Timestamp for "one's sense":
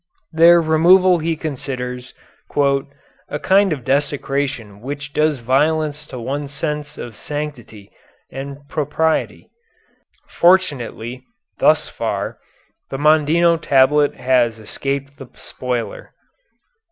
6.19-6.97